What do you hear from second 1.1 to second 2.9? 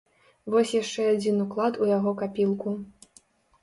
адзін уклад у яго капілку.